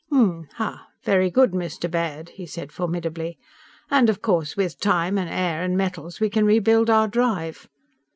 [0.09, 0.47] "Hm m m.
[0.55, 0.87] Hah!
[1.03, 1.87] Very good, Mr.
[1.87, 3.37] Baird," he said formidably.
[3.91, 7.69] "_And of course with time and air and metals we can rebuild our drive.